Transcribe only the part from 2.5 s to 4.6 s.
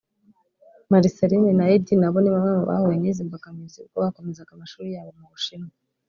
mu bahuye n’izi mbogamizi ubwo bakomezaga